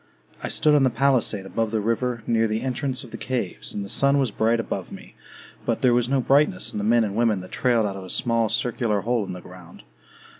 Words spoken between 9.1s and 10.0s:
in the ground.